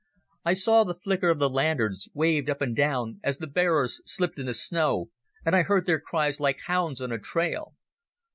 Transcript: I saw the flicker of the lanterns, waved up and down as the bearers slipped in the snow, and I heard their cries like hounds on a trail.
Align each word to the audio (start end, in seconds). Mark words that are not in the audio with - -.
I 0.43 0.55
saw 0.55 0.83
the 0.83 0.95
flicker 0.95 1.29
of 1.29 1.37
the 1.37 1.47
lanterns, 1.47 2.07
waved 2.15 2.49
up 2.49 2.59
and 2.59 2.75
down 2.75 3.19
as 3.23 3.37
the 3.37 3.45
bearers 3.45 4.01
slipped 4.03 4.39
in 4.39 4.47
the 4.47 4.53
snow, 4.55 5.11
and 5.45 5.55
I 5.55 5.61
heard 5.61 5.85
their 5.85 5.99
cries 5.99 6.39
like 6.39 6.61
hounds 6.61 7.01
on 7.01 7.11
a 7.11 7.19
trail. 7.19 7.75